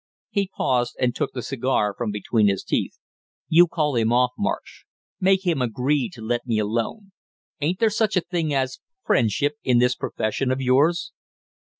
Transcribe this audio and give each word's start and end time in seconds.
He 0.31 0.47
paused 0.57 0.95
and 0.99 1.13
took 1.13 1.31
the 1.33 1.43
cigar 1.43 1.93
from 1.95 2.09
between 2.09 2.47
his 2.47 2.63
teeth. 2.63 2.97
"You 3.49 3.67
call 3.67 3.95
him 3.95 4.11
off, 4.11 4.31
Marsh, 4.35 4.85
make 5.19 5.45
him 5.45 5.61
agree 5.61 6.09
to 6.13 6.23
let 6.23 6.47
me 6.47 6.57
alone; 6.57 7.11
ain't 7.59 7.77
there 7.77 7.91
such 7.91 8.17
a 8.17 8.21
thing 8.21 8.51
as 8.51 8.79
friendship 9.05 9.57
in 9.63 9.77
this 9.77 9.93
profession 9.93 10.49
of 10.49 10.59
yours?" 10.59 11.11